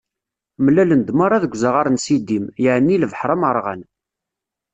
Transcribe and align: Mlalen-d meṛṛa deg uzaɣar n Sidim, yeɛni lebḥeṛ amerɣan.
Mlalen-d 0.65 1.09
meṛṛa 1.17 1.37
deg 1.43 1.53
uzaɣar 1.55 1.87
n 1.89 1.97
Sidim, 2.05 2.45
yeɛni 2.63 2.97
lebḥeṛ 3.01 3.29
amerɣan. 3.35 3.81